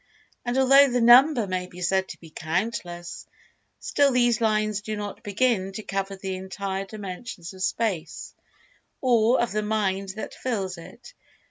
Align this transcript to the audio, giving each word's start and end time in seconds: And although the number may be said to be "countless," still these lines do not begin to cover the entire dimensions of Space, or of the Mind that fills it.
And 0.43 0.57
although 0.57 0.87
the 0.89 0.99
number 0.99 1.45
may 1.45 1.67
be 1.67 1.81
said 1.83 2.07
to 2.09 2.19
be 2.19 2.31
"countless," 2.31 3.27
still 3.79 4.11
these 4.11 4.41
lines 4.41 4.81
do 4.81 4.95
not 4.95 5.21
begin 5.21 5.73
to 5.73 5.83
cover 5.83 6.15
the 6.15 6.37
entire 6.37 6.85
dimensions 6.85 7.53
of 7.53 7.61
Space, 7.61 8.33
or 8.99 9.39
of 9.39 9.51
the 9.51 9.61
Mind 9.61 10.09
that 10.15 10.33
fills 10.33 10.79
it. 10.79 11.13